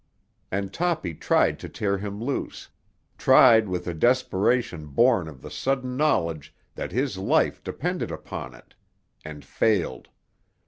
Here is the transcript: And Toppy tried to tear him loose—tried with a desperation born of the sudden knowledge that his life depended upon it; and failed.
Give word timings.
And 0.51 0.73
Toppy 0.73 1.13
tried 1.13 1.59
to 1.59 1.69
tear 1.69 1.99
him 1.99 2.19
loose—tried 2.23 3.69
with 3.69 3.85
a 3.85 3.93
desperation 3.93 4.87
born 4.87 5.27
of 5.27 5.43
the 5.43 5.51
sudden 5.51 5.95
knowledge 5.95 6.55
that 6.73 6.91
his 6.91 7.19
life 7.19 7.63
depended 7.63 8.09
upon 8.09 8.55
it; 8.55 8.73
and 9.23 9.45
failed. 9.45 10.09